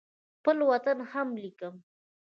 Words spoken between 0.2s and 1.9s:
خپل وطن هم لیکم.